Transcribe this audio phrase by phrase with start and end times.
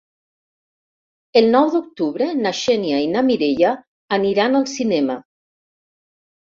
[1.41, 3.77] El nou d'octubre na Xènia i na Mireia
[4.21, 5.23] aniran al cinema.